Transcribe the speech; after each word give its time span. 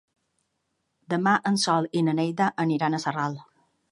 Demà 1.15 1.33
en 1.51 1.59
Sol 1.65 1.87
i 2.01 2.03
na 2.07 2.17
Neida 2.21 2.49
aniran 2.65 2.97
a 2.97 3.03
Sarral. 3.07 3.37